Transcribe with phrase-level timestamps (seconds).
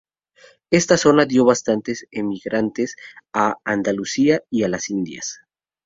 [0.71, 2.95] Esta zona dio bastantes emigrantes
[3.33, 5.41] a Andalucía y a las Indias.